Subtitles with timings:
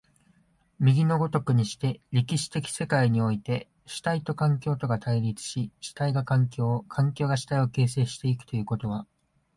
[0.79, 9.05] 右の如くにして、歴史的世界において、主体と環境とが対立し、主体が環境を、環境が主体を形成し行くということは、